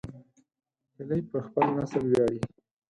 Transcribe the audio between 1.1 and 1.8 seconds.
پر خپل